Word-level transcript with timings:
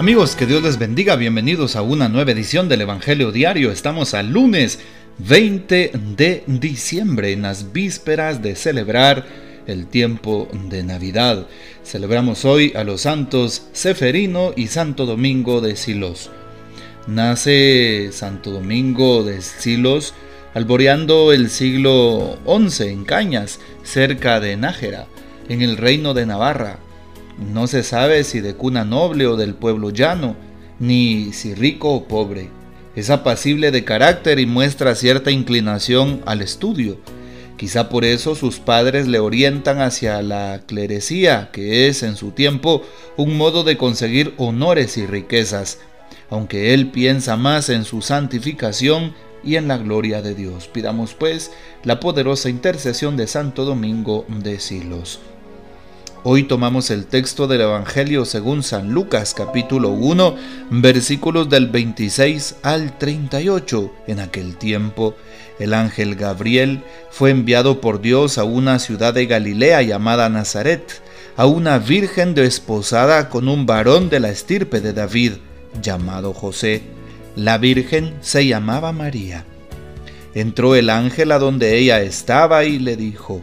Amigos, 0.00 0.34
que 0.34 0.46
Dios 0.46 0.62
les 0.62 0.78
bendiga, 0.78 1.14
bienvenidos 1.14 1.76
a 1.76 1.82
una 1.82 2.08
nueva 2.08 2.30
edición 2.30 2.70
del 2.70 2.80
Evangelio 2.80 3.32
Diario. 3.32 3.70
Estamos 3.70 4.14
al 4.14 4.30
lunes 4.32 4.78
20 5.18 5.92
de 6.16 6.42
diciembre, 6.46 7.32
en 7.32 7.42
las 7.42 7.74
vísperas 7.74 8.40
de 8.40 8.56
celebrar 8.56 9.26
el 9.66 9.88
tiempo 9.88 10.48
de 10.70 10.84
Navidad. 10.84 11.46
Celebramos 11.84 12.46
hoy 12.46 12.72
a 12.74 12.82
los 12.82 13.02
santos 13.02 13.66
Seferino 13.74 14.54
y 14.56 14.68
Santo 14.68 15.04
Domingo 15.04 15.60
de 15.60 15.76
Silos. 15.76 16.30
Nace 17.06 18.08
Santo 18.10 18.52
Domingo 18.52 19.22
de 19.22 19.42
Silos 19.42 20.14
alboreando 20.54 21.30
el 21.30 21.50
siglo 21.50 22.38
XI 22.46 22.84
en 22.84 23.04
Cañas, 23.04 23.60
cerca 23.82 24.40
de 24.40 24.56
Nájera, 24.56 25.08
en 25.50 25.60
el 25.60 25.76
reino 25.76 26.14
de 26.14 26.24
Navarra 26.24 26.78
no 27.40 27.66
se 27.66 27.82
sabe 27.82 28.22
si 28.24 28.40
de 28.40 28.54
cuna 28.54 28.84
noble 28.84 29.26
o 29.26 29.36
del 29.36 29.54
pueblo 29.54 29.90
llano, 29.90 30.36
ni 30.78 31.32
si 31.32 31.54
rico 31.54 31.94
o 31.94 32.04
pobre. 32.04 32.50
Es 32.94 33.08
apacible 33.08 33.70
de 33.70 33.84
carácter 33.84 34.38
y 34.38 34.46
muestra 34.46 34.94
cierta 34.94 35.30
inclinación 35.30 36.20
al 36.26 36.42
estudio. 36.42 36.98
Quizá 37.56 37.88
por 37.88 38.04
eso 38.04 38.34
sus 38.34 38.58
padres 38.58 39.06
le 39.06 39.18
orientan 39.18 39.80
hacia 39.80 40.22
la 40.22 40.62
clerecía, 40.66 41.50
que 41.52 41.88
es 41.88 42.02
en 42.02 42.16
su 42.16 42.32
tiempo 42.32 42.82
un 43.16 43.36
modo 43.36 43.64
de 43.64 43.76
conseguir 43.76 44.34
honores 44.38 44.96
y 44.96 45.06
riquezas, 45.06 45.78
aunque 46.30 46.74
él 46.74 46.90
piensa 46.90 47.36
más 47.36 47.68
en 47.68 47.84
su 47.84 48.02
santificación 48.02 49.14
y 49.44 49.56
en 49.56 49.68
la 49.68 49.78
gloria 49.78 50.22
de 50.22 50.34
Dios. 50.34 50.68
Pidamos 50.68 51.14
pues 51.14 51.52
la 51.84 52.00
poderosa 52.00 52.48
intercesión 52.48 53.16
de 53.16 53.26
Santo 53.26 53.64
Domingo 53.64 54.26
de 54.28 54.58
Silos. 54.58 55.20
Hoy 56.22 56.42
tomamos 56.42 56.90
el 56.90 57.06
texto 57.06 57.46
del 57.46 57.62
Evangelio 57.62 58.26
según 58.26 58.62
San 58.62 58.90
Lucas 58.90 59.32
capítulo 59.32 59.88
1 59.88 60.36
versículos 60.68 61.48
del 61.48 61.68
26 61.68 62.56
al 62.62 62.98
38. 62.98 63.90
En 64.06 64.20
aquel 64.20 64.58
tiempo 64.58 65.14
el 65.58 65.72
ángel 65.72 66.16
Gabriel 66.16 66.82
fue 67.10 67.30
enviado 67.30 67.80
por 67.80 68.02
Dios 68.02 68.36
a 68.36 68.44
una 68.44 68.78
ciudad 68.80 69.14
de 69.14 69.24
Galilea 69.24 69.80
llamada 69.80 70.28
Nazaret, 70.28 71.00
a 71.38 71.46
una 71.46 71.78
virgen 71.78 72.34
desposada 72.34 73.30
con 73.30 73.48
un 73.48 73.64
varón 73.64 74.10
de 74.10 74.20
la 74.20 74.28
estirpe 74.28 74.82
de 74.82 74.92
David, 74.92 75.32
llamado 75.80 76.34
José. 76.34 76.82
La 77.34 77.56
virgen 77.56 78.12
se 78.20 78.46
llamaba 78.46 78.92
María. 78.92 79.46
Entró 80.34 80.74
el 80.74 80.90
ángel 80.90 81.32
a 81.32 81.38
donde 81.38 81.78
ella 81.78 82.02
estaba 82.02 82.64
y 82.64 82.78
le 82.78 82.96
dijo, 82.98 83.42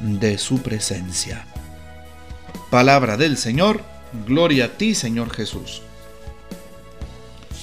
de 0.00 0.38
su 0.38 0.62
presencia. 0.62 1.46
Palabra 2.70 3.16
del 3.16 3.36
Señor, 3.36 3.82
gloria 4.26 4.66
a 4.66 4.68
ti 4.68 4.94
Señor 4.94 5.30
Jesús. 5.30 5.82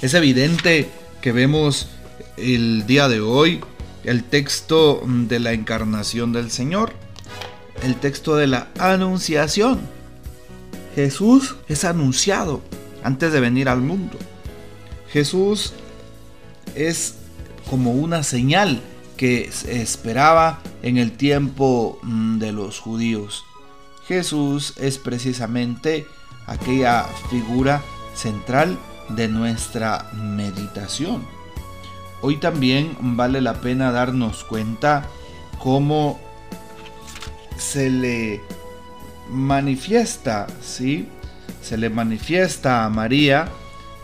Es 0.00 0.14
evidente 0.14 0.88
que 1.20 1.32
vemos 1.32 1.88
el 2.36 2.86
día 2.86 3.08
de 3.08 3.20
hoy 3.20 3.60
el 4.04 4.24
texto 4.24 5.02
de 5.06 5.38
la 5.38 5.52
encarnación 5.52 6.32
del 6.32 6.50
Señor, 6.50 6.92
el 7.82 7.96
texto 7.96 8.36
de 8.36 8.48
la 8.48 8.68
anunciación. 8.78 9.80
Jesús 10.94 11.56
es 11.68 11.84
anunciado 11.84 12.62
antes 13.02 13.32
de 13.32 13.40
venir 13.40 13.68
al 13.68 13.80
mundo. 13.80 14.18
Jesús 15.10 15.72
es 16.74 17.14
como 17.68 17.92
una 17.92 18.22
señal 18.22 18.80
que 19.16 19.50
se 19.52 19.82
esperaba 19.82 20.60
en 20.82 20.98
el 20.98 21.12
tiempo 21.12 21.98
mm, 22.02 22.38
de 22.38 22.52
los 22.52 22.78
judíos. 22.80 23.44
Jesús 24.06 24.74
es 24.76 24.98
precisamente 24.98 26.06
aquella 26.46 27.04
figura 27.30 27.82
central 28.14 28.78
de 29.08 29.28
nuestra 29.28 30.10
meditación. 30.14 31.24
Hoy 32.20 32.36
también 32.36 32.96
vale 33.00 33.40
la 33.40 33.54
pena 33.54 33.90
darnos 33.90 34.44
cuenta 34.44 35.08
cómo 35.58 36.20
se 37.56 37.90
le 37.90 38.40
manifiesta, 39.30 40.46
¿sí? 40.60 41.08
Se 41.62 41.76
le 41.76 41.90
manifiesta 41.90 42.84
a 42.84 42.90
María 42.90 43.48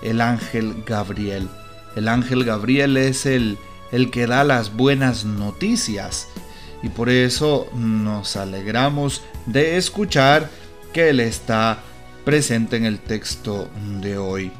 el 0.02 0.20
ángel 0.20 0.84
Gabriel. 0.86 1.48
El 1.96 2.08
ángel 2.08 2.44
Gabriel 2.44 2.96
es 2.96 3.26
el 3.26 3.58
el 3.92 4.10
que 4.10 4.26
da 4.26 4.44
las 4.44 4.74
buenas 4.74 5.24
noticias. 5.24 6.28
Y 6.82 6.90
por 6.90 7.08
eso 7.08 7.68
nos 7.74 8.36
alegramos 8.36 9.22
de 9.46 9.76
escuchar 9.76 10.48
que 10.92 11.10
Él 11.10 11.20
está 11.20 11.78
presente 12.24 12.76
en 12.76 12.84
el 12.84 12.98
texto 12.98 13.68
de 14.00 14.18
hoy. 14.18 14.52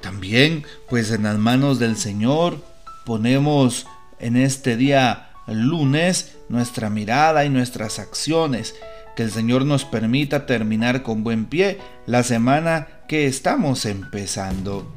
También, 0.00 0.64
pues 0.88 1.10
en 1.10 1.24
las 1.24 1.38
manos 1.38 1.78
del 1.78 1.96
Señor 1.96 2.62
ponemos 3.04 3.86
en 4.18 4.36
este 4.36 4.76
día 4.76 5.30
lunes 5.46 6.36
nuestra 6.48 6.90
mirada 6.90 7.44
y 7.44 7.50
nuestras 7.50 7.98
acciones. 7.98 8.74
Que 9.16 9.24
el 9.24 9.30
Señor 9.32 9.64
nos 9.64 9.84
permita 9.84 10.46
terminar 10.46 11.02
con 11.02 11.24
buen 11.24 11.46
pie 11.46 11.78
la 12.06 12.22
semana 12.22 12.86
que 13.08 13.26
estamos 13.26 13.84
empezando. 13.84 14.92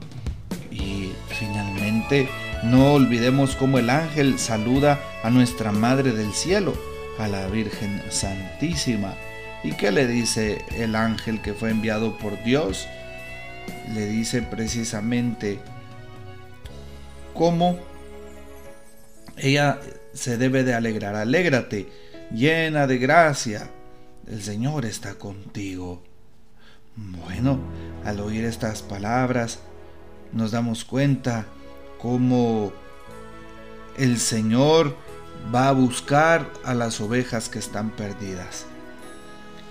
Y 0.70 1.12
finalmente, 1.28 2.30
no 2.64 2.94
olvidemos 2.94 3.56
cómo 3.56 3.80
el 3.80 3.90
ángel 3.90 4.38
saluda 4.38 5.00
a 5.24 5.30
nuestra 5.30 5.72
Madre 5.72 6.12
del 6.12 6.34
Cielo, 6.34 6.74
a 7.20 7.28
la 7.28 7.48
Virgen 7.48 8.02
Santísima. 8.10 9.16
¿Y 9.64 9.74
qué 9.74 9.92
le 9.92 10.08
dice 10.08 10.66
el 10.76 10.96
ángel 10.96 11.42
que 11.42 11.54
fue 11.54 11.70
enviado 11.70 12.18
por 12.18 12.44
Dios? 12.44 12.88
Le 13.94 14.08
dice 14.08 14.42
precisamente 14.42 15.60
cómo 17.34 17.78
ella 19.38 19.80
se 20.14 20.38
debe 20.38 20.64
de 20.64 20.74
alegrar. 20.74 21.16
Alégrate, 21.16 21.88
llena 22.32 22.88
de 22.88 22.98
gracia. 22.98 23.70
El 24.28 24.42
Señor 24.42 24.86
está 24.86 25.16
contigo. 25.16 26.04
Bueno, 26.96 27.60
al 28.04 28.20
oír 28.20 28.46
estas 28.46 28.82
palabras, 28.82 29.60
nos 30.34 30.52
damos 30.52 30.84
cuenta 30.84 31.46
cómo 32.00 32.74
el 33.98 34.20
Señor 34.20 34.96
va 35.54 35.70
a 35.70 35.74
buscar 35.74 36.50
a 36.64 36.74
las 36.74 37.02
ovejas 37.02 37.50
que 37.50 37.60
están 37.60 37.90
perdidas. 37.92 38.66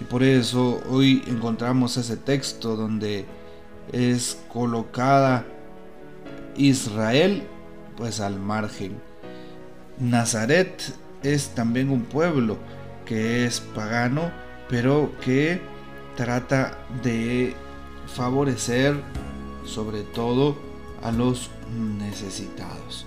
Y 0.00 0.04
por 0.04 0.22
eso 0.22 0.80
hoy 0.88 1.22
encontramos 1.26 1.96
ese 1.96 2.16
texto 2.16 2.76
donde 2.76 3.26
es 3.92 4.38
colocada 4.48 5.44
Israel 6.56 7.42
pues 7.96 8.20
al 8.20 8.38
margen. 8.38 9.00
Nazaret 9.98 10.94
es 11.22 11.50
también 11.50 11.90
un 11.90 12.04
pueblo 12.04 12.56
que 13.04 13.44
es 13.44 13.60
pagano, 13.60 14.32
pero 14.68 15.12
que 15.20 15.60
trata 16.16 16.78
de 17.02 17.54
favorecer 18.14 18.96
sobre 19.66 20.02
todo 20.02 20.56
a 21.02 21.12
los 21.12 21.50
necesitados. 21.98 23.06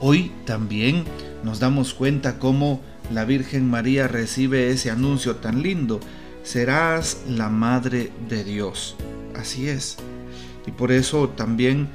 Hoy 0.00 0.32
también 0.44 1.04
nos 1.46 1.60
damos 1.60 1.94
cuenta 1.94 2.40
cómo 2.40 2.82
la 3.12 3.24
Virgen 3.24 3.70
María 3.70 4.08
recibe 4.08 4.70
ese 4.70 4.90
anuncio 4.90 5.36
tan 5.36 5.62
lindo. 5.62 6.00
Serás 6.42 7.18
la 7.28 7.48
Madre 7.48 8.10
de 8.28 8.42
Dios. 8.42 8.96
Así 9.36 9.68
es. 9.68 9.96
Y 10.66 10.72
por 10.72 10.90
eso 10.90 11.28
también 11.28 11.88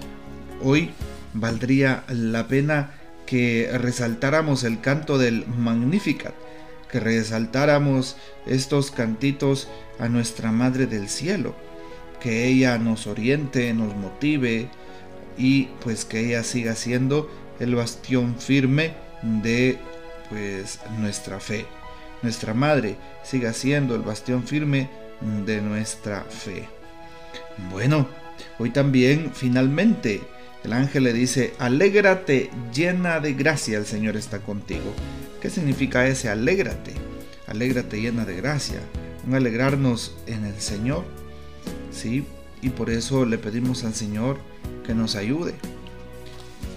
hoy 0.63 0.91
valdría 1.33 2.05
la 2.07 2.47
pena 2.47 2.93
que 3.25 3.69
resaltáramos 3.77 4.63
el 4.63 4.79
canto 4.79 5.17
del 5.17 5.45
Magnificat, 5.47 6.33
que 6.89 7.01
resaltáramos 7.01 8.15
estos 8.45 8.89
cantitos 8.89 9.67
a 9.99 10.07
nuestra 10.07 10.53
Madre 10.53 10.87
del 10.87 11.09
Cielo, 11.09 11.55
que 12.21 12.47
ella 12.47 12.77
nos 12.77 13.05
oriente, 13.05 13.73
nos 13.73 13.93
motive 13.97 14.69
y 15.37 15.65
pues 15.83 16.05
que 16.05 16.27
ella 16.27 16.43
siga 16.45 16.73
siendo 16.75 17.29
el 17.59 17.75
bastión 17.75 18.37
firme 18.39 18.93
de 19.21 19.77
pues 20.29 20.79
nuestra 20.97 21.39
fe. 21.39 21.65
Nuestra 22.21 22.53
madre 22.53 22.95
siga 23.23 23.53
siendo 23.53 23.95
el 23.95 24.01
bastión 24.01 24.43
firme 24.43 24.89
de 25.45 25.61
nuestra 25.61 26.23
fe. 26.23 26.67
Bueno, 27.69 28.07
hoy 28.59 28.69
también 28.71 29.31
finalmente 29.33 30.21
el 30.63 30.73
ángel 30.73 31.03
le 31.03 31.13
dice, 31.13 31.53
alégrate 31.57 32.51
llena 32.73 33.19
de 33.19 33.33
gracia, 33.33 33.77
el 33.77 33.85
Señor 33.85 34.15
está 34.15 34.39
contigo. 34.39 34.93
¿Qué 35.41 35.49
significa 35.49 36.07
ese 36.07 36.29
alégrate? 36.29 36.93
Alégrate 37.47 37.99
llena 37.99 38.25
de 38.25 38.35
gracia. 38.35 38.79
Un 39.27 39.35
alegrarnos 39.35 40.15
en 40.27 40.45
el 40.45 40.59
Señor. 40.59 41.03
Sí, 41.91 42.25
y 42.61 42.69
por 42.69 42.89
eso 42.89 43.25
le 43.25 43.37
pedimos 43.37 43.83
al 43.83 43.95
Señor 43.95 44.37
que 44.85 44.93
nos 44.93 45.15
ayude. 45.15 45.53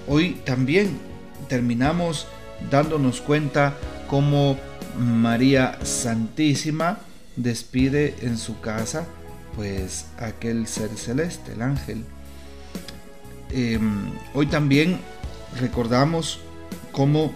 Hoy 0.08 0.40
también 0.44 0.98
terminamos 1.48 2.26
dándonos 2.70 3.20
cuenta 3.20 3.74
cómo 4.08 4.56
María 4.98 5.78
Santísima 5.82 6.98
despide 7.36 8.14
en 8.22 8.38
su 8.38 8.60
casa 8.60 9.06
pues 9.56 10.06
aquel 10.18 10.66
ser 10.66 10.90
celeste, 10.96 11.52
el 11.52 11.62
ángel. 11.62 12.04
Em, 13.50 14.10
hoy 14.34 14.46
también 14.46 14.98
recordamos 15.60 16.40
cómo 16.92 17.32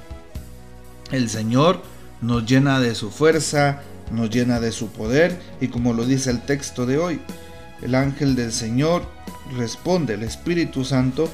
el 1.13 1.29
Señor 1.29 1.83
nos 2.21 2.45
llena 2.45 2.81
de 2.81 2.95
su 2.95 3.11
fuerza, 3.11 3.83
nos 4.11 4.31
llena 4.31 4.59
de 4.59 4.73
su 4.73 4.89
poder 4.89 5.41
y 5.61 5.69
como 5.69 5.93
lo 5.93 6.05
dice 6.05 6.31
el 6.31 6.43
texto 6.43 6.87
de 6.87 6.99
hoy, 6.99 7.21
el 7.83 7.95
ángel 7.95 8.35
del 8.35 8.53
Señor 8.53 9.07
responde, 9.57 10.15
el 10.15 10.25
Espíritu 10.25 10.85
Santo 10.85 11.29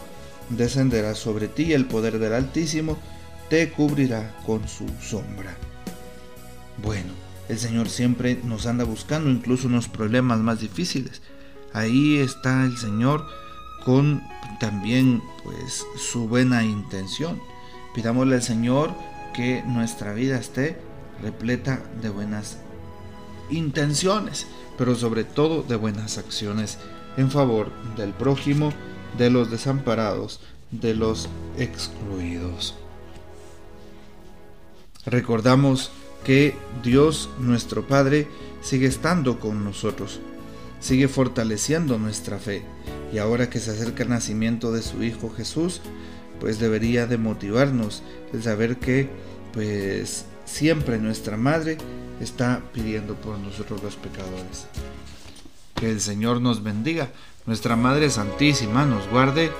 descenderá 0.50 1.14
sobre 1.14 1.49
ti 1.49 1.73
el 1.73 1.87
poder 1.87 2.19
del 2.19 2.35
Altísimo 2.35 2.99
te 3.49 3.70
cubrirá 3.70 4.35
con 4.46 4.67
su 4.69 4.87
sombra. 5.00 5.55
Bueno, 6.82 7.12
el 7.49 7.58
Señor 7.58 7.88
siempre 7.88 8.41
nos 8.43 8.67
anda 8.67 8.85
buscando 8.85 9.31
incluso 9.31 9.69
unos 9.69 9.88
problemas 9.88 10.38
más 10.41 10.61
difíciles. 10.61 11.23
Ahí 11.73 12.19
está 12.19 12.64
el 12.64 12.76
Señor 12.76 13.26
con 13.85 14.23
también 14.61 15.23
pues 15.43 15.85
su 15.99 16.29
buena 16.29 16.64
intención. 16.64 17.40
Pidámosle 17.94 18.37
al 18.37 18.43
Señor 18.43 18.93
que 19.35 19.62
nuestra 19.67 20.12
vida 20.14 20.38
esté 20.38 20.79
repleta 21.23 21.82
de 22.00 22.08
buenas 22.08 22.58
intenciones, 23.50 24.47
pero 24.79 24.94
sobre 24.94 25.25
todo 25.25 25.62
de 25.62 25.76
buenas 25.76 26.19
acciones 26.19 26.79
en 27.17 27.31
favor 27.31 27.70
del 27.97 28.12
prójimo, 28.12 28.73
de 29.19 29.31
los 29.31 29.50
desamparados, 29.50 30.40
de 30.70 30.94
los 30.94 31.28
excluidos. 31.58 32.75
Recordamos 35.06 35.90
que 36.25 36.56
Dios 36.82 37.28
nuestro 37.38 37.87
Padre 37.87 38.26
sigue 38.62 38.87
estando 38.87 39.38
con 39.38 39.62
nosotros, 39.62 40.20
sigue 40.81 41.08
fortaleciendo 41.08 41.99
nuestra 41.99 42.38
fe 42.38 42.64
y 43.12 43.19
ahora 43.19 43.50
que 43.50 43.61
se 43.61 43.70
acerca 43.70 44.02
el 44.02 44.08
nacimiento 44.08 44.72
de 44.72 44.82
su 44.82 45.02
Hijo 45.02 45.31
Jesús, 45.31 45.81
pues 46.40 46.58
debería 46.58 47.06
de 47.06 47.19
motivarnos 47.19 48.02
el 48.32 48.43
saber 48.43 48.78
que 48.78 49.08
pues 49.52 50.25
siempre 50.44 50.99
nuestra 50.99 51.37
Madre 51.37 51.78
está 52.20 52.62
pidiendo 52.72 53.14
por 53.14 53.38
nosotros 53.38 53.82
los 53.82 53.96
pecadores. 53.96 54.66
Que 55.75 55.91
el 55.91 56.00
Señor 56.00 56.41
nos 56.41 56.62
bendiga, 56.62 57.09
nuestra 57.47 57.76
Madre 57.76 58.11
Santísima 58.11 58.87
nos 58.87 59.09
guarde 59.09 59.50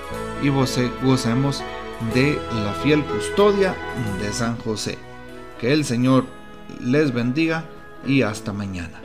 y 0.41 0.49
gocemos 0.49 1.61
de 2.13 2.39
la 2.51 2.73
fiel 2.73 3.03
custodia 3.03 3.75
de 4.21 4.31
San 4.33 4.57
José. 4.57 4.97
Que 5.59 5.73
el 5.73 5.85
Señor 5.85 6.25
les 6.81 7.13
bendiga 7.13 7.65
y 8.05 8.21
hasta 8.21 8.53
mañana. 8.53 9.04